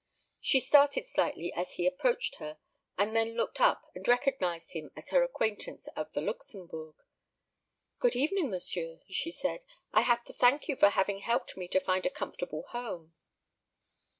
She 0.39 0.59
started 0.59 1.05
slightly 1.05 1.53
as 1.53 1.73
he 1.73 1.85
approached 1.85 2.37
her, 2.37 2.57
and 2.97 3.15
then 3.15 3.35
looked 3.35 3.61
up 3.61 3.83
and 3.93 4.07
recognized 4.07 4.71
him 4.71 4.89
as 4.95 5.09
her 5.09 5.21
acquaintance 5.21 5.87
of 5.89 6.11
the 6.13 6.21
Luxembourg. 6.23 6.95
"Good 7.99 8.15
evening, 8.15 8.49
monsieur," 8.49 9.01
she 9.11 9.29
said; 9.29 9.61
"I 9.93 10.01
have 10.01 10.23
to 10.23 10.33
thank 10.33 10.67
you 10.67 10.75
for 10.75 10.89
having 10.89 11.19
helped 11.19 11.55
me 11.55 11.67
to 11.67 11.79
find 11.79 12.03
a 12.07 12.09
comfortable 12.09 12.63
home." 12.69 13.13